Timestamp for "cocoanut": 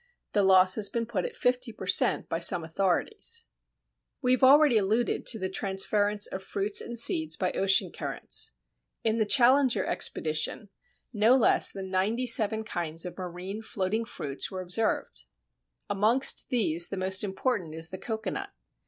17.99-18.49